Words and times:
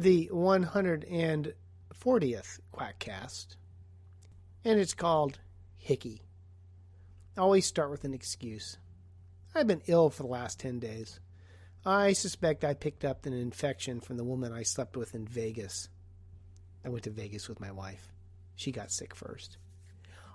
the 0.00 0.30
140th 0.32 2.60
Quackcast, 2.72 3.56
and 4.64 4.80
it's 4.80 4.94
called 4.94 5.38
Hickey. 5.76 6.22
I 7.36 7.42
Always 7.42 7.66
start 7.66 7.90
with 7.90 8.04
an 8.04 8.14
excuse. 8.14 8.78
I've 9.54 9.66
been 9.66 9.82
ill 9.86 10.08
for 10.08 10.22
the 10.22 10.30
last 10.30 10.58
10 10.60 10.78
days. 10.78 11.20
I 11.84 12.14
suspect 12.14 12.64
I 12.64 12.72
picked 12.72 13.04
up 13.04 13.26
an 13.26 13.34
infection 13.34 14.00
from 14.00 14.16
the 14.16 14.24
woman 14.24 14.52
I 14.52 14.62
slept 14.62 14.96
with 14.96 15.14
in 15.14 15.26
Vegas. 15.26 15.90
I 16.82 16.88
went 16.88 17.04
to 17.04 17.10
Vegas 17.10 17.46
with 17.46 17.60
my 17.60 17.70
wife. 17.70 18.10
She 18.56 18.72
got 18.72 18.90
sick 18.90 19.14
first. 19.14 19.58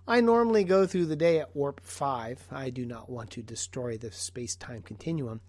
I 0.08 0.22
normally 0.22 0.64
go 0.64 0.86
through 0.86 1.08
the 1.08 1.16
day 1.16 1.40
at 1.40 1.56
warp 1.56 1.82
5. 1.82 2.50
I 2.52 2.70
do 2.70 2.86
not 2.86 3.10
want 3.10 3.32
to 3.32 3.42
destroy 3.42 3.98
the 3.98 4.12
space 4.12 4.56
time 4.56 4.84
continuum, 4.84 5.42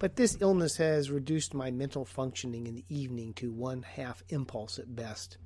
but 0.00 0.16
this 0.16 0.38
illness 0.40 0.78
has 0.78 1.10
reduced 1.10 1.52
my 1.52 1.70
mental 1.70 2.06
functioning 2.06 2.66
in 2.66 2.74
the 2.74 2.86
evening 2.88 3.34
to 3.34 3.52
one 3.52 3.82
half 3.82 4.24
impulse 4.30 4.78
at 4.78 4.96
best, 4.96 5.36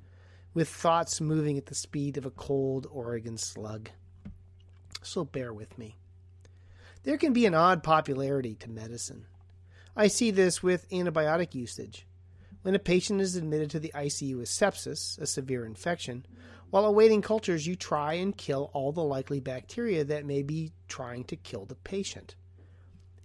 with 0.53 0.69
thoughts 0.69 1.19
moving 1.19 1.57
at 1.57 1.65
the 1.65 1.75
speed 1.75 2.15
of 2.15 2.25
a 2.25 2.31
cold 2.31 2.87
Oregon 2.89 3.37
slug. 3.37 3.89
So 5.03 5.25
bear 5.25 5.53
with 5.53 5.77
me. 5.77 5.97
There 7.03 7.17
can 7.17 7.33
be 7.33 7.45
an 7.45 7.53
odd 7.53 7.83
popularity 7.83 8.55
to 8.55 8.69
medicine. 8.69 9.25
I 9.93 10.07
see 10.07 10.31
this 10.31 10.63
with 10.63 10.89
antibiotic 10.89 11.53
usage. 11.53 12.07
When 12.61 12.75
a 12.75 12.79
patient 12.79 13.19
is 13.19 13.35
admitted 13.35 13.69
to 13.71 13.79
the 13.81 13.91
ICU 13.93 14.37
with 14.37 14.47
sepsis, 14.47 15.19
a 15.19 15.27
severe 15.27 15.65
infection, 15.65 16.25
while 16.69 16.85
awaiting 16.85 17.21
cultures, 17.21 17.67
you 17.67 17.75
try 17.75 18.13
and 18.13 18.35
kill 18.35 18.71
all 18.71 18.93
the 18.93 19.03
likely 19.03 19.41
bacteria 19.41 20.05
that 20.05 20.25
may 20.25 20.43
be 20.43 20.71
trying 20.87 21.25
to 21.25 21.35
kill 21.35 21.65
the 21.65 21.75
patient. 21.75 22.35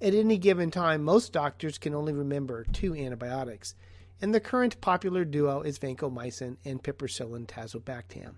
At 0.03 0.15
any 0.15 0.39
given 0.39 0.71
time, 0.71 1.05
most 1.05 1.33
doctors 1.33 1.77
can 1.77 1.95
only 1.95 2.15
remember 2.15 2.65
two 2.73 2.95
antibiotics, 2.95 3.75
and 4.23 4.35
the 4.35 4.41
current 4.41 4.81
popular 4.81 5.27
duo 5.27 5.61
is 5.61 5.79
vancomycin 5.79 6.57
and 6.65 6.83
piperacillin 6.83 7.47
tazobactam. 7.47 8.37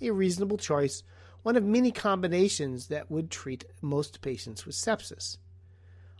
A 0.00 0.10
reasonable 0.10 0.58
choice, 0.58 1.02
one 1.42 1.56
of 1.56 1.64
many 1.64 1.90
combinations 1.90 2.86
that 2.86 3.10
would 3.10 3.30
treat 3.30 3.64
most 3.80 4.20
patients 4.20 4.64
with 4.64 4.76
sepsis. 4.76 5.38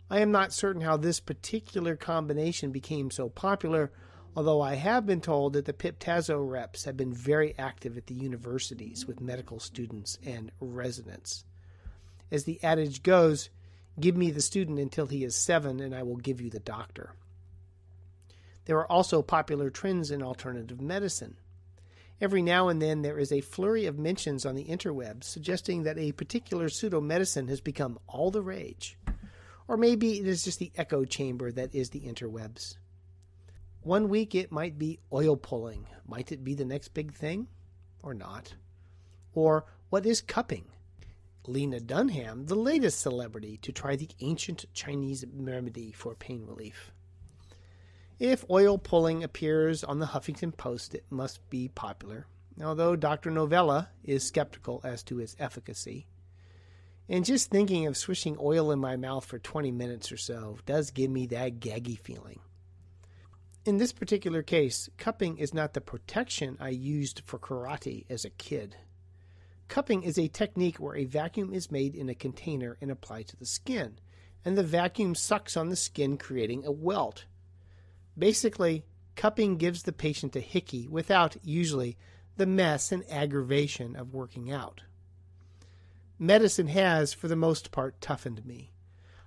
I 0.09 0.19
am 0.19 0.31
not 0.31 0.53
certain 0.53 0.81
how 0.81 0.97
this 0.97 1.19
particular 1.19 1.95
combination 1.95 2.71
became 2.71 3.09
so 3.09 3.29
popular, 3.29 3.91
although 4.35 4.61
I 4.61 4.75
have 4.75 5.05
been 5.05 5.21
told 5.21 5.53
that 5.53 5.65
the 5.65 5.73
Pip-Tazo 5.73 6.39
reps 6.49 6.83
have 6.83 6.97
been 6.97 7.13
very 7.13 7.55
active 7.57 7.97
at 7.97 8.07
the 8.07 8.15
universities 8.15 9.05
with 9.05 9.21
medical 9.21 9.59
students 9.59 10.17
and 10.25 10.51
residents. 10.59 11.45
As 12.31 12.43
the 12.43 12.61
adage 12.63 13.03
goes, 13.03 13.49
Give 13.99 14.15
me 14.15 14.31
the 14.31 14.41
student 14.41 14.79
until 14.79 15.07
he 15.07 15.23
is 15.23 15.35
seven, 15.35 15.79
and 15.79 15.95
I 15.95 16.03
will 16.03 16.17
give 16.17 16.39
you 16.39 16.49
the 16.49 16.59
doctor. 16.59 17.13
There 18.65 18.77
are 18.77 18.91
also 18.91 19.21
popular 19.21 19.69
trends 19.69 20.11
in 20.11 20.21
alternative 20.21 20.81
medicine. 20.81 21.37
Every 22.19 22.41
now 22.41 22.67
and 22.67 22.81
then 22.81 23.01
there 23.01 23.19
is 23.19 23.31
a 23.31 23.41
flurry 23.41 23.85
of 23.85 23.99
mentions 23.99 24.45
on 24.45 24.55
the 24.55 24.65
interwebs 24.65 25.25
suggesting 25.25 25.83
that 25.83 25.99
a 25.99 26.11
particular 26.11 26.67
pseudo 26.67 26.99
medicine 26.99 27.47
has 27.47 27.61
become 27.61 27.99
all 28.07 28.31
the 28.31 28.41
rage. 28.41 28.97
Or 29.67 29.77
maybe 29.77 30.19
it 30.19 30.27
is 30.27 30.43
just 30.43 30.59
the 30.59 30.71
echo 30.75 31.05
chamber 31.05 31.51
that 31.51 31.75
is 31.75 31.91
the 31.91 32.01
interwebs. 32.01 32.75
One 33.81 34.09
week 34.09 34.33
it 34.33 34.51
might 34.51 34.77
be 34.77 34.99
oil 35.13 35.37
pulling. 35.37 35.87
Might 36.07 36.31
it 36.31 36.43
be 36.43 36.55
the 36.55 36.65
next 36.65 36.89
big 36.89 37.13
thing? 37.13 37.47
Or 38.03 38.13
not? 38.13 38.55
Or 39.33 39.65
what 39.89 40.05
is 40.05 40.21
cupping? 40.21 40.65
Lena 41.47 41.79
Dunham, 41.79 42.45
the 42.45 42.55
latest 42.55 42.99
celebrity 42.99 43.57
to 43.57 43.71
try 43.71 43.95
the 43.95 44.09
ancient 44.19 44.65
Chinese 44.73 45.23
remedy 45.33 45.91
for 45.91 46.13
pain 46.15 46.45
relief. 46.45 46.91
If 48.19 48.43
oil 48.49 48.77
pulling 48.77 49.23
appears 49.23 49.83
on 49.83 49.99
the 49.99 50.07
Huffington 50.07 50.55
Post, 50.57 50.95
it 50.95 51.05
must 51.09 51.47
be 51.49 51.67
popular, 51.67 52.25
although 52.61 52.95
Dr. 52.95 53.29
Novella 53.29 53.89
is 54.03 54.25
skeptical 54.25 54.81
as 54.83 55.03
to 55.03 55.19
its 55.19 55.35
efficacy. 55.39 56.07
And 57.07 57.23
just 57.23 57.49
thinking 57.49 57.85
of 57.87 57.95
swishing 57.95 58.35
oil 58.39 58.71
in 58.71 58.79
my 58.79 58.95
mouth 58.97 59.23
for 59.23 59.39
20 59.39 59.71
minutes 59.71 60.11
or 60.11 60.17
so 60.17 60.57
does 60.65 60.91
give 60.91 61.09
me 61.09 61.27
that 61.27 61.59
gaggy 61.59 61.97
feeling. 61.97 62.39
In 63.65 63.77
this 63.77 63.93
particular 63.93 64.43
case, 64.43 64.89
cupping 64.97 65.37
is 65.37 65.53
not 65.53 65.73
the 65.73 65.81
protection 65.81 66.57
I 66.59 66.69
used 66.69 67.21
for 67.25 67.37
karate 67.37 68.05
as 68.09 68.25
a 68.25 68.29
kid. 68.29 68.77
Cupping 69.67 70.03
is 70.03 70.17
a 70.17 70.29
technique 70.29 70.77
where 70.77 70.95
a 70.95 71.05
vacuum 71.05 71.53
is 71.53 71.71
made 71.71 71.93
in 71.93 72.09
a 72.09 72.15
container 72.15 72.77
and 72.79 72.89
applied 72.89 73.27
to 73.27 73.35
the 73.35 73.45
skin, 73.45 73.99
and 74.45 74.57
the 74.57 74.63
vacuum 74.63 75.13
sucks 75.13 75.57
on 75.57 75.69
the 75.69 75.75
skin, 75.75 76.17
creating 76.17 76.65
a 76.65 76.71
welt. 76.71 77.25
Basically, 78.17 78.85
cupping 79.15 79.57
gives 79.57 79.83
the 79.83 79.91
patient 79.91 80.35
a 80.35 80.39
hickey 80.39 80.87
without, 80.87 81.35
usually, 81.43 81.97
the 82.37 82.45
mess 82.45 82.91
and 82.91 83.03
aggravation 83.09 83.95
of 83.95 84.13
working 84.13 84.51
out. 84.51 84.83
Medicine 86.17 86.67
has, 86.67 87.13
for 87.13 87.27
the 87.27 87.35
most 87.35 87.71
part, 87.71 87.99
toughened 87.99 88.45
me. 88.45 88.71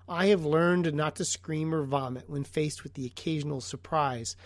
I 0.08 0.26
have 0.26 0.44
learned 0.44 0.92
not 0.94 1.16
to 1.16 1.24
scream 1.24 1.74
or 1.74 1.84
vomit 1.84 2.28
when 2.28 2.44
faced 2.44 2.82
with 2.82 2.94
the 2.94 3.06
occasional 3.06 3.60
surprise, 3.60 4.36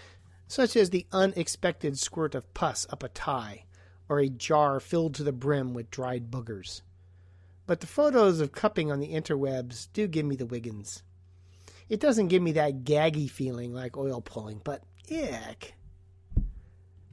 such 0.49 0.77
as 0.77 0.91
the 0.91 1.06
unexpected 1.12 1.99
squirt 1.99 2.34
of 2.34 2.53
pus 2.53 2.87
up 2.91 3.03
a 3.03 3.09
tie 3.09 3.65
or 4.09 4.19
a 4.20 4.28
jar 4.28 4.81
filled 4.81 5.15
to 5.15 5.25
the 5.25 5.32
brim 5.32 5.75
with 5.75 5.91
dried 5.91 6.31
boogers. 6.31 6.82
But 7.66 7.81
the 7.81 7.87
photos 7.87 8.41
of 8.41 8.53
cupping 8.53 8.92
on 8.92 9.00
the 9.00 9.12
interwebs 9.12 9.88
do 9.92 10.06
give 10.06 10.26
me 10.26 10.37
the 10.37 10.47
Wiggins. 10.47 11.03
It 11.88 12.00
doesn't 12.00 12.28
give 12.28 12.42
me 12.42 12.53
that 12.53 12.84
gaggy 12.84 13.31
feeling 13.31 13.72
like 13.72 13.97
oil 13.97 14.20
pulling, 14.20 14.60
but 14.65 14.82
ick. 15.10 15.75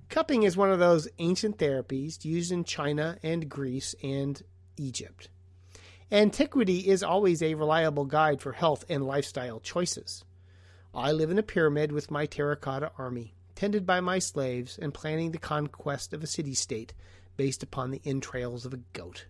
Cupping 0.10 0.44
is 0.44 0.58
one 0.58 0.72
of 0.72 0.80
those 0.80 1.08
ancient 1.20 1.58
therapies 1.58 2.26
used 2.26 2.52
in 2.52 2.66
China 2.66 3.18
and 3.24 3.50
Greece 3.50 3.96
and 4.04 4.42
Egypt. 4.78 5.30
Antiquity 6.12 6.90
is 6.90 7.04
always 7.04 7.42
a 7.42 7.56
reliable 7.56 8.04
guide 8.06 8.42
for 8.42 8.52
health 8.52 8.84
and 8.90 9.06
lifestyle 9.06 9.62
choices. 9.62 10.26
I 10.94 11.14
live 11.14 11.32
in 11.32 11.40
a 11.40 11.44
pyramid 11.44 11.94
with 11.94 12.12
my 12.12 12.26
terracotta 12.26 12.92
army 12.98 13.36
tended 13.62 13.86
by 13.86 14.02
my 14.02 14.18
slaves, 14.18 14.80
and 14.82 14.92
planning 14.92 15.30
the 15.30 15.38
conquest 15.38 16.14
of 16.14 16.24
a 16.24 16.26
city 16.26 16.56
state 16.56 16.96
based 17.38 17.62
upon 17.62 17.92
the 17.92 18.02
entrails 18.04 18.66
of 18.66 18.74
a 18.74 18.80
goat. 18.94 19.28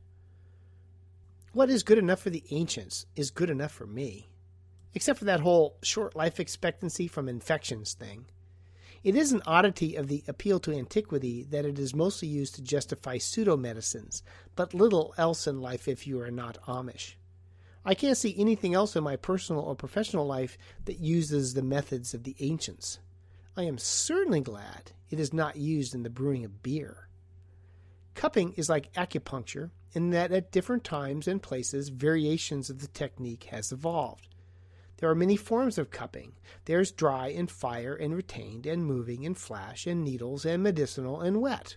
What 1.52 1.70
is 1.70 1.84
good 1.84 1.98
enough 1.98 2.22
for 2.22 2.30
the 2.30 2.46
ancients 2.50 3.06
is 3.14 3.30
good 3.30 3.50
enough 3.50 3.74
for 3.74 3.86
me, 3.86 4.30
except 4.94 5.20
for 5.20 5.26
that 5.26 5.42
whole 5.42 5.76
short 5.84 6.16
life 6.16 6.40
expectancy 6.40 7.10
from 7.10 7.28
infections 7.28 7.94
thing. 7.94 8.24
It 9.04 9.18
is 9.18 9.34
an 9.34 9.42
oddity 9.46 9.98
of 9.98 10.08
the 10.08 10.24
appeal 10.30 10.62
to 10.62 10.72
antiquity 10.72 11.44
that 11.50 11.66
it 11.66 11.78
is 11.78 11.94
mostly 11.94 12.30
used 12.30 12.56
to 12.56 12.62
justify 12.62 13.18
pseudo 13.18 13.58
medicines, 13.58 14.24
but 14.56 14.74
little 14.74 15.14
else 15.18 15.46
in 15.46 15.60
life 15.60 15.90
if 15.90 16.08
you 16.08 16.22
are 16.22 16.32
not 16.32 16.58
Amish. 16.68 17.16
I 17.84 17.96
can't 17.96 18.16
see 18.16 18.34
anything 18.38 18.74
else 18.74 18.96
in 18.96 19.04
my 19.04 19.18
personal 19.18 19.64
or 19.64 19.76
professional 19.76 20.26
life 20.26 20.58
that 20.86 21.02
uses 21.02 21.54
the 21.54 21.62
methods 21.62 22.14
of 22.14 22.24
the 22.24 22.38
ancients. 22.40 23.00
I 23.56 23.64
am 23.64 23.78
certainly 23.78 24.40
glad 24.40 24.94
it 25.10 25.20
is 25.20 25.34
not 25.34 25.58
used 25.58 25.94
in 25.94 26.04
the 26.04 26.10
brewing 26.10 26.46
of 26.46 26.64
beer. 26.64 27.10
Cupping 28.14 28.54
is 28.54 28.70
like 28.70 28.94
acupuncture 28.94 29.72
in 29.92 30.12
that 30.12 30.32
at 30.32 30.52
different 30.52 30.86
times 30.86 31.28
and 31.28 31.42
places 31.42 31.90
variations 31.90 32.70
of 32.70 32.80
the 32.80 32.88
technique 32.88 33.46
has 33.46 33.74
evolved. 33.74 34.30
There 34.98 35.10
are 35.10 35.16
many 35.16 35.36
forms 35.36 35.78
of 35.78 35.90
cupping. 35.90 36.34
There's 36.64 36.94
dry 36.94 37.28
and 37.30 37.52
fire 37.52 37.94
and 37.94 38.16
retained 38.16 38.66
and 38.66 38.86
moving 38.86 39.26
and 39.26 39.38
flash 39.38 39.86
and 39.86 40.04
needles 40.04 40.46
and 40.46 40.64
medicinal 40.64 41.20
and 41.20 41.42
wet. 41.42 41.76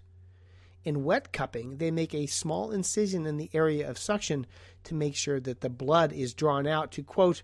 In 0.85 1.03
wet 1.03 1.33
cupping, 1.33 1.79
they 1.79 1.91
make 1.91 2.15
a 2.15 2.27
small 2.27 2.71
incision 2.71 3.27
in 3.27 3.37
the 3.37 3.51
area 3.53 3.89
of 3.89 3.99
suction 3.99 4.47
to 4.85 4.95
make 4.95 5.17
sure 5.17 5.41
that 5.41 5.61
the 5.61 5.71
blood 5.71 6.13
is 6.13 6.35
drawn 6.35 6.67
out 6.67 6.93
to, 6.93 7.03
quote, 7.03 7.43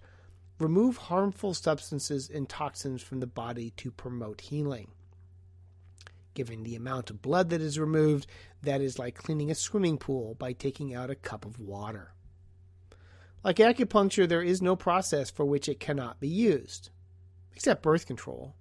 remove 0.61 0.97
harmful 0.97 1.55
substances 1.55 2.29
and 2.29 2.49
toxins 2.49 3.03
from 3.03 3.21
the 3.21 3.27
body 3.27 3.71
to 3.79 3.91
promote 3.91 4.43
healing. 4.43 4.89
Given 6.35 6.63
the 6.63 6.77
amount 6.77 7.11
of 7.11 7.23
blood 7.23 7.51
that 7.51 7.61
is 7.61 7.79
removed, 7.79 8.27
that 8.63 8.81
is 8.81 8.99
like 8.99 9.15
cleaning 9.15 9.51
a 9.51 9.55
swimming 9.55 9.99
pool 9.99 10.35
by 10.35 10.53
taking 10.53 10.95
out 10.95 11.11
a 11.11 11.15
cup 11.15 11.45
of 11.45 11.59
water. 11.59 12.13
Like 13.43 13.57
acupuncture, 13.57 14.29
there 14.29 14.43
is 14.43 14.61
no 14.61 14.77
process 14.77 15.31
for 15.31 15.45
which 15.45 15.69
it 15.69 15.81
cannot 15.81 16.21
be 16.21 16.29
used, 16.29 16.91
except 17.55 17.83
birth 17.83 18.07
control. 18.07 18.55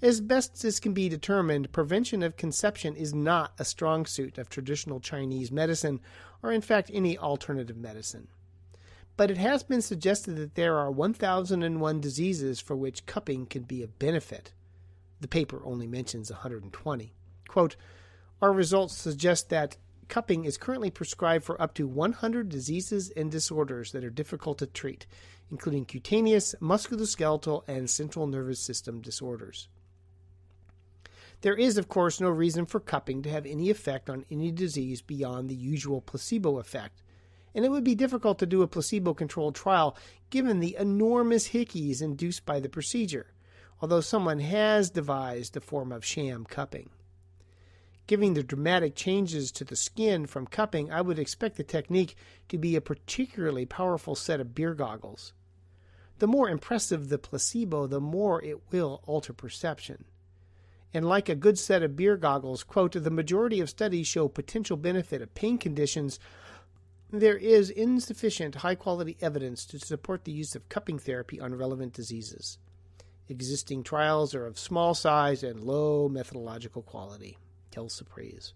As 0.00 0.20
best 0.20 0.64
as 0.64 0.80
can 0.80 0.94
be 0.94 1.08
determined, 1.08 1.72
prevention 1.72 2.22
of 2.22 2.36
conception 2.36 2.96
is 2.96 3.14
not 3.14 3.52
a 3.58 3.64
strong 3.64 4.06
suit 4.06 4.38
of 4.38 4.48
traditional 4.48 4.98
Chinese 4.98 5.52
medicine, 5.52 6.00
or 6.42 6.50
in 6.50 6.62
fact 6.62 6.90
any 6.92 7.16
alternative 7.18 7.76
medicine 7.76 8.28
but 9.16 9.30
it 9.30 9.38
has 9.38 9.62
been 9.62 9.82
suggested 9.82 10.36
that 10.36 10.54
there 10.54 10.78
are 10.78 10.90
1001 10.90 12.00
diseases 12.00 12.60
for 12.60 12.74
which 12.74 13.06
cupping 13.06 13.46
can 13.46 13.62
be 13.62 13.82
of 13.82 13.98
benefit. 13.98 14.52
The 15.20 15.28
paper 15.28 15.60
only 15.64 15.86
mentions 15.86 16.30
120. 16.30 17.12
Quote, 17.48 17.76
Our 18.40 18.52
results 18.52 18.96
suggest 18.96 19.50
that 19.50 19.76
cupping 20.08 20.44
is 20.44 20.58
currently 20.58 20.90
prescribed 20.90 21.44
for 21.44 21.60
up 21.60 21.74
to 21.74 21.86
100 21.86 22.48
diseases 22.48 23.10
and 23.16 23.30
disorders 23.30 23.92
that 23.92 24.04
are 24.04 24.10
difficult 24.10 24.58
to 24.58 24.66
treat, 24.66 25.06
including 25.50 25.84
cutaneous, 25.84 26.54
musculoskeletal, 26.60 27.62
and 27.68 27.88
central 27.88 28.26
nervous 28.26 28.60
system 28.60 29.00
disorders. 29.00 29.68
There 31.42 31.56
is, 31.56 31.76
of 31.76 31.88
course, 31.88 32.20
no 32.20 32.30
reason 32.30 32.66
for 32.66 32.78
cupping 32.80 33.22
to 33.22 33.30
have 33.30 33.46
any 33.46 33.68
effect 33.68 34.08
on 34.08 34.24
any 34.30 34.50
disease 34.50 35.02
beyond 35.02 35.48
the 35.48 35.54
usual 35.54 36.00
placebo 36.00 36.58
effect, 36.58 37.02
and 37.54 37.64
it 37.64 37.70
would 37.70 37.84
be 37.84 37.94
difficult 37.94 38.38
to 38.38 38.46
do 38.46 38.62
a 38.62 38.68
placebo 38.68 39.14
controlled 39.14 39.54
trial 39.54 39.96
given 40.30 40.60
the 40.60 40.76
enormous 40.78 41.48
hickeys 41.48 42.00
induced 42.00 42.46
by 42.46 42.60
the 42.60 42.68
procedure, 42.68 43.32
although 43.80 44.00
someone 44.00 44.40
has 44.40 44.90
devised 44.90 45.56
a 45.56 45.60
form 45.60 45.92
of 45.92 46.04
sham 46.04 46.44
cupping. 46.44 46.90
Given 48.06 48.34
the 48.34 48.42
dramatic 48.42 48.94
changes 48.94 49.52
to 49.52 49.64
the 49.64 49.76
skin 49.76 50.26
from 50.26 50.46
cupping, 50.46 50.90
I 50.90 51.00
would 51.00 51.18
expect 51.18 51.56
the 51.56 51.62
technique 51.62 52.16
to 52.48 52.58
be 52.58 52.74
a 52.74 52.80
particularly 52.80 53.64
powerful 53.64 54.14
set 54.14 54.40
of 54.40 54.54
beer 54.54 54.74
goggles. 54.74 55.32
The 56.18 56.26
more 56.26 56.48
impressive 56.48 57.08
the 57.08 57.18
placebo, 57.18 57.86
the 57.86 58.00
more 58.00 58.42
it 58.42 58.70
will 58.70 59.02
alter 59.06 59.32
perception. 59.32 60.04
And 60.94 61.08
like 61.08 61.28
a 61.28 61.34
good 61.34 61.58
set 61.58 61.82
of 61.82 61.96
beer 61.96 62.16
goggles, 62.16 62.64
quote, 62.64 62.92
the 62.92 63.10
majority 63.10 63.60
of 63.60 63.70
studies 63.70 64.06
show 64.06 64.28
potential 64.28 64.76
benefit 64.76 65.22
of 65.22 65.34
pain 65.34 65.56
conditions. 65.56 66.18
There 67.14 67.36
is 67.36 67.68
insufficient 67.68 68.54
high 68.54 68.74
quality 68.74 69.18
evidence 69.20 69.66
to 69.66 69.78
support 69.78 70.24
the 70.24 70.32
use 70.32 70.54
of 70.54 70.70
cupping 70.70 70.98
therapy 70.98 71.38
on 71.38 71.54
relevant 71.54 71.92
diseases. 71.92 72.56
Existing 73.28 73.82
trials 73.82 74.34
are 74.34 74.46
of 74.46 74.58
small 74.58 74.94
size 74.94 75.42
and 75.42 75.62
low 75.62 76.08
methodological 76.08 76.80
quality, 76.80 77.36
Surprise. 77.88 78.54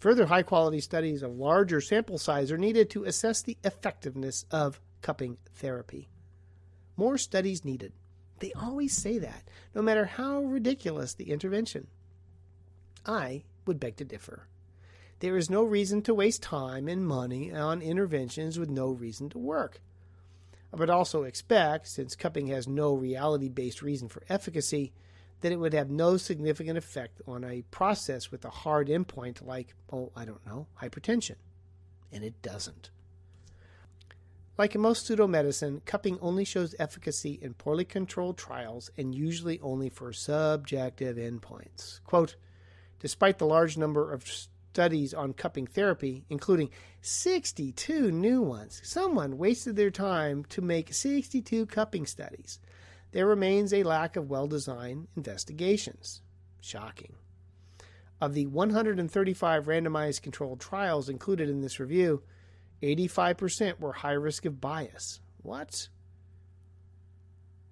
Further 0.00 0.26
high 0.26 0.42
quality 0.42 0.80
studies 0.80 1.22
of 1.22 1.36
larger 1.36 1.80
sample 1.80 2.18
size 2.18 2.52
are 2.52 2.58
needed 2.58 2.90
to 2.90 3.04
assess 3.04 3.40
the 3.40 3.56
effectiveness 3.64 4.44
of 4.50 4.82
cupping 5.00 5.38
therapy. 5.54 6.08
More 6.94 7.16
studies 7.16 7.64
needed. 7.64 7.94
They 8.40 8.52
always 8.52 8.94
say 8.94 9.16
that, 9.18 9.48
no 9.74 9.80
matter 9.80 10.04
how 10.04 10.40
ridiculous 10.40 11.14
the 11.14 11.30
intervention. 11.30 11.86
I 13.06 13.44
would 13.64 13.80
beg 13.80 13.96
to 13.96 14.04
differ. 14.04 14.46
There 15.20 15.36
is 15.36 15.50
no 15.50 15.64
reason 15.64 16.02
to 16.02 16.14
waste 16.14 16.42
time 16.42 16.86
and 16.86 17.04
money 17.04 17.52
on 17.52 17.82
interventions 17.82 18.58
with 18.58 18.70
no 18.70 18.90
reason 18.90 19.28
to 19.30 19.38
work. 19.38 19.80
I 20.72 20.76
would 20.76 20.90
also 20.90 21.24
expect, 21.24 21.88
since 21.88 22.14
cupping 22.14 22.46
has 22.48 22.68
no 22.68 22.94
reality 22.94 23.48
based 23.48 23.82
reason 23.82 24.08
for 24.08 24.22
efficacy, 24.28 24.92
that 25.40 25.50
it 25.50 25.56
would 25.56 25.72
have 25.72 25.90
no 25.90 26.16
significant 26.16 26.78
effect 26.78 27.20
on 27.26 27.42
a 27.42 27.62
process 27.70 28.30
with 28.30 28.44
a 28.44 28.50
hard 28.50 28.88
endpoint 28.88 29.44
like, 29.44 29.74
oh, 29.92 30.12
I 30.14 30.24
don't 30.24 30.44
know, 30.46 30.66
hypertension. 30.80 31.36
And 32.12 32.22
it 32.22 32.40
doesn't. 32.42 32.90
Like 34.56 34.74
in 34.74 34.80
most 34.80 35.08
pseudomedicine, 35.08 35.84
cupping 35.84 36.18
only 36.20 36.44
shows 36.44 36.74
efficacy 36.78 37.38
in 37.40 37.54
poorly 37.54 37.84
controlled 37.84 38.36
trials 38.36 38.90
and 38.96 39.14
usually 39.14 39.60
only 39.60 39.88
for 39.88 40.12
subjective 40.12 41.16
endpoints. 41.16 42.02
Quote, 42.04 42.36
Despite 43.00 43.38
the 43.38 43.46
large 43.46 43.76
number 43.76 44.12
of 44.12 44.24
studies 44.78 45.12
on 45.12 45.32
cupping 45.32 45.66
therapy, 45.66 46.24
including 46.30 46.70
62 47.00 48.12
new 48.12 48.40
ones, 48.40 48.80
someone 48.84 49.36
wasted 49.36 49.74
their 49.74 49.90
time 49.90 50.44
to 50.44 50.62
make 50.62 50.94
62 50.94 51.66
cupping 51.66 52.06
studies. 52.06 52.60
There 53.10 53.26
remains 53.26 53.72
a 53.72 53.82
lack 53.82 54.14
of 54.14 54.30
well 54.30 54.46
designed 54.46 55.08
investigations. 55.16 56.22
Shocking. 56.60 57.14
Of 58.20 58.34
the 58.34 58.46
135 58.46 59.66
randomized 59.66 60.22
controlled 60.22 60.60
trials 60.60 61.08
included 61.08 61.48
in 61.48 61.60
this 61.60 61.80
review, 61.80 62.22
85% 62.80 63.80
were 63.80 63.94
high 63.94 64.12
risk 64.12 64.44
of 64.44 64.60
bias. 64.60 65.18
What? 65.42 65.88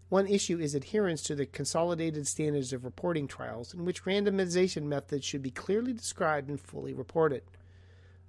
One 0.08 0.26
issue 0.26 0.58
is 0.58 0.74
adherence 0.74 1.22
to 1.24 1.34
the 1.34 1.46
consolidated 1.46 2.26
standards 2.26 2.72
of 2.72 2.84
reporting 2.84 3.26
trials, 3.26 3.74
in 3.74 3.84
which 3.84 4.04
randomization 4.04 4.84
methods 4.84 5.24
should 5.24 5.42
be 5.42 5.50
clearly 5.50 5.92
described 5.92 6.48
and 6.48 6.60
fully 6.60 6.92
reported. 6.92 7.42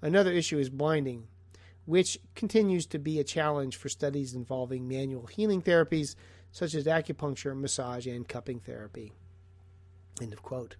Another 0.01 0.31
issue 0.31 0.57
is 0.57 0.69
blinding, 0.69 1.27
which 1.85 2.19
continues 2.35 2.85
to 2.87 2.99
be 2.99 3.19
a 3.19 3.23
challenge 3.23 3.75
for 3.75 3.89
studies 3.89 4.33
involving 4.33 4.87
manual 4.87 5.27
healing 5.27 5.61
therapies 5.61 6.15
such 6.51 6.73
as 6.73 6.85
acupuncture, 6.85 7.55
massage, 7.55 8.07
and 8.07 8.27
cupping 8.27 8.59
therapy. 8.59 9.13
End 10.21 10.33
of 10.33 10.41
quote. 10.41 10.77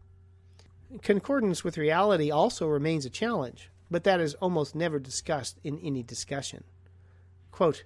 Concordance 1.02 1.64
with 1.64 1.78
reality 1.78 2.32
also 2.32 2.68
remains 2.68 3.06
a 3.06 3.10
challenge 3.10 3.70
but 3.90 4.04
that 4.04 4.20
is 4.20 4.34
almost 4.36 4.76
never 4.76 5.00
discussed 5.00 5.60
in 5.64 5.80
any 5.80 6.04
discussion. 6.04 6.64
Quote, 7.52 7.84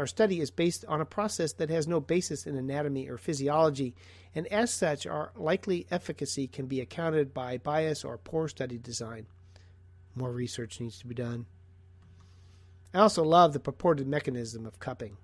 our 0.00 0.06
study 0.06 0.40
is 0.40 0.50
based 0.50 0.82
on 0.88 1.02
a 1.02 1.04
process 1.04 1.52
that 1.52 1.68
has 1.68 1.86
no 1.86 2.00
basis 2.00 2.46
in 2.46 2.56
anatomy 2.56 3.06
or 3.06 3.18
physiology, 3.18 3.94
and 4.34 4.46
as 4.46 4.72
such, 4.72 5.06
our 5.06 5.30
likely 5.36 5.86
efficacy 5.90 6.46
can 6.46 6.64
be 6.64 6.80
accounted 6.80 7.34
by 7.34 7.58
bias 7.58 8.02
or 8.02 8.16
poor 8.16 8.48
study 8.48 8.78
design. 8.78 9.26
More 10.14 10.32
research 10.32 10.80
needs 10.80 10.98
to 11.00 11.06
be 11.06 11.14
done. 11.14 11.44
I 12.94 13.00
also 13.00 13.22
love 13.22 13.52
the 13.52 13.60
purported 13.60 14.08
mechanism 14.08 14.64
of 14.64 14.78
cupping. 14.78 15.18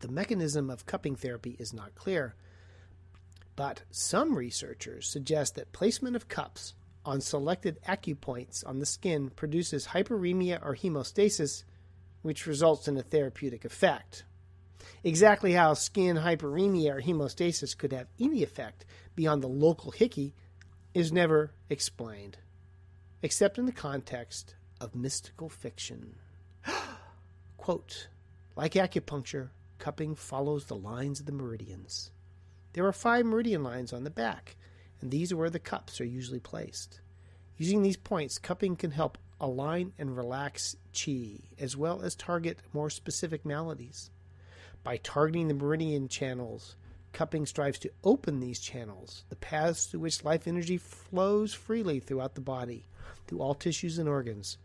The 0.00 0.08
mechanism 0.08 0.70
of 0.70 0.86
cupping 0.86 1.14
therapy 1.14 1.54
is 1.58 1.74
not 1.74 1.94
clear, 1.94 2.34
but 3.54 3.82
some 3.90 4.34
researchers 4.34 5.06
suggest 5.06 5.56
that 5.56 5.72
placement 5.72 6.16
of 6.16 6.26
cups 6.26 6.72
on 7.04 7.20
selected 7.20 7.78
acupoints 7.86 8.66
on 8.66 8.78
the 8.78 8.86
skin 8.86 9.28
produces 9.28 9.88
hyperemia 9.88 10.64
or 10.64 10.74
hemostasis, 10.74 11.64
which 12.24 12.46
results 12.46 12.88
in 12.88 12.96
a 12.96 13.02
therapeutic 13.02 13.66
effect. 13.66 14.24
Exactly 15.04 15.52
how 15.52 15.74
skin 15.74 16.16
hyperemia 16.16 16.96
or 16.96 17.02
hemostasis 17.02 17.76
could 17.76 17.92
have 17.92 18.06
any 18.18 18.42
effect 18.42 18.86
beyond 19.14 19.42
the 19.42 19.46
local 19.46 19.90
hickey 19.90 20.34
is 20.94 21.12
never 21.12 21.52
explained, 21.68 22.38
except 23.22 23.58
in 23.58 23.66
the 23.66 23.72
context 23.72 24.54
of 24.80 24.94
mystical 24.94 25.50
fiction. 25.50 26.16
Quote, 27.58 28.08
like 28.56 28.72
acupuncture, 28.72 29.50
cupping 29.78 30.14
follows 30.14 30.64
the 30.64 30.76
lines 30.76 31.20
of 31.20 31.26
the 31.26 31.32
meridians. 31.32 32.10
There 32.72 32.86
are 32.86 32.92
five 32.92 33.26
meridian 33.26 33.62
lines 33.62 33.92
on 33.92 34.04
the 34.04 34.10
back 34.10 34.56
and 35.02 35.10
these 35.10 35.30
are 35.30 35.36
where 35.36 35.50
the 35.50 35.58
cups 35.58 36.00
are 36.00 36.06
usually 36.06 36.40
placed. 36.40 37.00
Using 37.58 37.82
these 37.82 37.98
points, 37.98 38.38
cupping 38.38 38.76
can 38.76 38.92
help 38.92 39.18
align 39.40 39.92
and 39.98 40.16
relax 40.16 40.76
chi, 40.92 41.40
as 41.58 41.76
well 41.76 42.02
as 42.02 42.14
target 42.14 42.58
more 42.72 42.90
specific 42.90 43.44
maladies. 43.44 44.10
By 44.82 44.98
targeting 44.98 45.48
the 45.48 45.54
meridian 45.54 46.08
channels, 46.08 46.76
cupping 47.12 47.46
strives 47.46 47.78
to 47.80 47.92
open 48.02 48.40
these 48.40 48.60
channels, 48.60 49.24
the 49.28 49.36
paths 49.36 49.86
through 49.86 50.00
which 50.00 50.24
life 50.24 50.46
energy 50.46 50.78
flows 50.78 51.54
freely 51.54 52.00
throughout 52.00 52.34
the 52.34 52.40
body, 52.40 52.86
through 53.26 53.40
all 53.40 53.54
tissues 53.54 53.98
and 53.98 54.08
organs, 54.08 54.58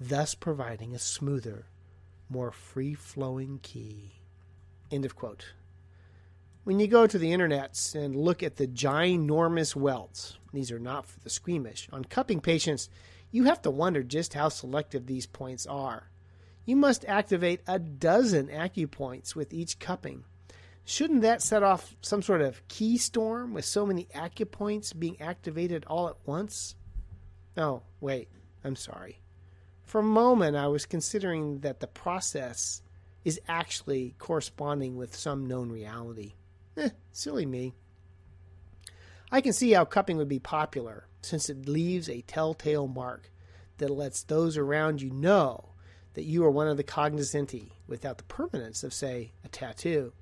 thus 0.00 0.34
providing 0.34 0.94
a 0.94 0.98
smoother, 0.98 1.66
more 2.28 2.50
free 2.50 2.94
flowing 2.94 3.58
ki. 3.62 4.12
End 4.90 5.04
of 5.04 5.16
quote 5.16 5.52
when 6.64 6.80
you 6.80 6.86
go 6.86 7.06
to 7.06 7.18
the 7.18 7.30
internets 7.30 7.94
and 7.94 8.16
look 8.16 8.42
at 8.42 8.56
the 8.56 8.66
ginormous 8.66 9.76
welts, 9.76 10.38
these 10.54 10.72
are 10.72 10.78
not 10.78 11.04
for 11.04 11.20
the 11.20 11.28
squeamish, 11.28 11.88
on 11.92 12.06
cupping 12.06 12.40
patients, 12.40 12.88
you 13.34 13.42
have 13.42 13.60
to 13.60 13.70
wonder 13.70 14.04
just 14.04 14.34
how 14.34 14.48
selective 14.48 15.06
these 15.06 15.26
points 15.26 15.66
are. 15.66 16.08
You 16.64 16.76
must 16.76 17.04
activate 17.06 17.62
a 17.66 17.80
dozen 17.80 18.46
acupoints 18.46 19.34
with 19.34 19.52
each 19.52 19.80
cupping. 19.80 20.22
Shouldn't 20.84 21.22
that 21.22 21.42
set 21.42 21.64
off 21.64 21.96
some 22.00 22.22
sort 22.22 22.42
of 22.42 22.66
key 22.68 22.96
storm 22.96 23.52
with 23.52 23.64
so 23.64 23.84
many 23.84 24.04
acupoints 24.14 24.96
being 24.96 25.20
activated 25.20 25.84
all 25.88 26.08
at 26.08 26.14
once? 26.24 26.76
Oh, 27.56 27.82
wait, 28.00 28.28
I'm 28.62 28.76
sorry. 28.76 29.18
For 29.82 29.98
a 29.98 30.04
moment, 30.04 30.56
I 30.56 30.68
was 30.68 30.86
considering 30.86 31.58
that 31.60 31.80
the 31.80 31.88
process 31.88 32.82
is 33.24 33.40
actually 33.48 34.14
corresponding 34.20 34.96
with 34.96 35.12
some 35.16 35.48
known 35.48 35.72
reality. 35.72 36.34
Eh, 36.76 36.90
silly 37.10 37.46
me. 37.46 37.72
I 39.32 39.40
can 39.40 39.52
see 39.52 39.72
how 39.72 39.86
cupping 39.86 40.18
would 40.18 40.28
be 40.28 40.38
popular, 40.38 41.08
since 41.24 41.48
it 41.48 41.68
leaves 41.68 42.08
a 42.08 42.22
telltale 42.22 42.86
mark 42.86 43.30
that 43.78 43.90
lets 43.90 44.22
those 44.22 44.56
around 44.56 45.02
you 45.02 45.10
know 45.10 45.70
that 46.14 46.24
you 46.24 46.44
are 46.44 46.50
one 46.50 46.68
of 46.68 46.76
the 46.76 46.84
cognoscenti 46.84 47.72
without 47.86 48.18
the 48.18 48.24
permanence 48.24 48.84
of, 48.84 48.94
say, 48.94 49.32
a 49.44 49.48
tattoo. 49.48 50.12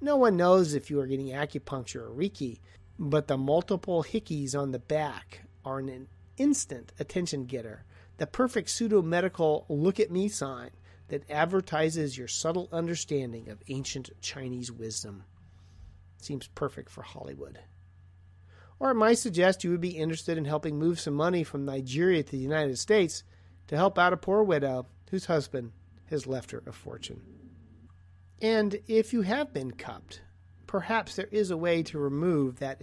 No 0.00 0.16
one 0.16 0.36
knows 0.36 0.74
if 0.74 0.90
you 0.90 1.00
are 1.00 1.06
getting 1.06 1.28
acupuncture 1.28 2.02
or 2.02 2.10
Reiki, 2.10 2.60
but 2.98 3.26
the 3.26 3.38
multiple 3.38 4.04
hickeys 4.04 4.54
on 4.54 4.72
the 4.72 4.78
back 4.78 5.42
are 5.64 5.78
an 5.78 6.08
instant 6.36 6.92
attention 6.98 7.44
getter, 7.46 7.84
the 8.18 8.26
perfect 8.26 8.70
pseudo 8.70 9.02
medical 9.02 9.64
look 9.68 9.98
at 9.98 10.10
me 10.10 10.28
sign 10.28 10.70
that 11.08 11.28
advertises 11.30 12.18
your 12.18 12.28
subtle 12.28 12.68
understanding 12.70 13.48
of 13.48 13.62
ancient 13.68 14.10
Chinese 14.20 14.70
wisdom. 14.70 15.24
Seems 16.18 16.48
perfect 16.48 16.90
for 16.90 17.02
Hollywood. 17.02 17.60
Or 18.80 18.90
it 18.90 18.94
might 18.94 19.18
suggest 19.18 19.64
you 19.64 19.70
would 19.70 19.80
be 19.80 19.96
interested 19.96 20.38
in 20.38 20.44
helping 20.44 20.78
move 20.78 21.00
some 21.00 21.14
money 21.14 21.42
from 21.42 21.64
Nigeria 21.64 22.22
to 22.22 22.30
the 22.30 22.38
United 22.38 22.78
States 22.78 23.24
to 23.66 23.76
help 23.76 23.98
out 23.98 24.12
a 24.12 24.16
poor 24.16 24.42
widow 24.42 24.86
whose 25.10 25.26
husband 25.26 25.72
has 26.06 26.26
left 26.26 26.50
her 26.52 26.62
a 26.66 26.72
fortune. 26.72 27.20
And 28.40 28.80
if 28.86 29.12
you 29.12 29.22
have 29.22 29.52
been 29.52 29.72
cupped, 29.72 30.22
perhaps 30.66 31.16
there 31.16 31.28
is 31.30 31.50
a 31.50 31.56
way 31.56 31.82
to 31.84 31.98
remove 31.98 32.60
that 32.60 32.80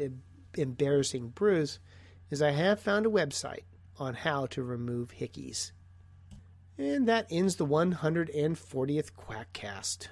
embarrassing 0.55 1.29
bruise 1.29 1.79
as 2.31 2.41
I 2.41 2.51
have 2.51 2.79
found 2.79 3.05
a 3.05 3.09
website 3.09 3.63
on 3.97 4.13
how 4.13 4.47
to 4.47 4.63
remove 4.63 5.13
hickeys. 5.19 5.71
And 6.77 7.07
that 7.07 7.27
ends 7.31 7.55
the 7.55 7.65
140th 7.65 9.11
Quackcast. 9.13 10.07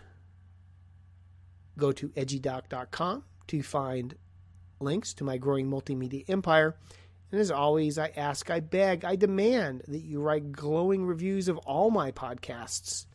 Go 1.77 1.91
to 1.91 2.09
edzydoc.com 2.09 3.23
to 3.47 3.63
find 3.63 4.15
links 4.83 5.13
to 5.15 5.23
my 5.23 5.37
growing 5.37 5.69
multimedia 5.69 6.23
empire. 6.29 6.75
And 7.31 7.39
as 7.41 7.49
always, 7.51 7.97
I 7.97 8.11
ask, 8.15 8.51
I 8.51 8.59
beg, 8.59 9.03
I 9.03 9.15
demand 9.15 9.83
that 9.87 10.01
you 10.03 10.21
write 10.21 10.51
glowing 10.51 11.05
reviews 11.05 11.47
of 11.47 11.57
all 11.59 11.89
my 11.89 12.11
podcasts, 12.11 13.05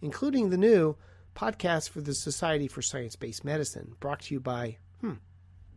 including 0.00 0.48
the 0.48 0.56
new 0.56 0.96
podcast 1.34 1.90
for 1.90 2.00
the 2.00 2.14
Society 2.14 2.66
for 2.66 2.82
Science 2.82 3.14
Based 3.16 3.44
Medicine, 3.44 3.94
brought 4.00 4.20
to 4.22 4.34
you 4.34 4.40
by 4.40 4.78
hmm, 5.00 5.14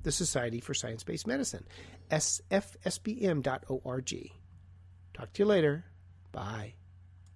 the 0.03 0.11
Society 0.11 0.59
for 0.59 0.73
Science 0.73 1.03
Based 1.03 1.27
Medicine, 1.27 1.67
sfsbm.org. 2.09 3.41
Talk 5.13 5.33
to 5.33 5.43
you 5.43 5.45
later. 5.45 5.85
Bye. 6.31 6.75